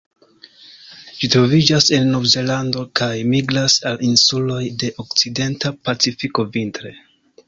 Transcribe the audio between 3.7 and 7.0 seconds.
al insuloj de okcidenta Pacifiko vintre.